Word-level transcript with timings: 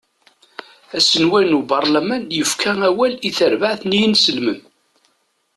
Aselway 0.97 1.45
n 1.47 1.57
ubarlaman 1.59 2.23
yefka 2.37 2.71
awal 2.89 3.13
i 3.27 3.29
terbaɛt 3.37 3.81
n 3.85 3.97
isenslmen. 3.97 4.59